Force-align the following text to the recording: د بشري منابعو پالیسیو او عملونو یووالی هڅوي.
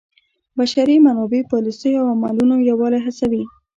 د 0.51 0.53
بشري 0.57 0.95
منابعو 1.05 1.49
پالیسیو 1.51 1.99
او 2.01 2.07
عملونو 2.15 2.55
یووالی 2.69 2.99
هڅوي. 3.05 3.43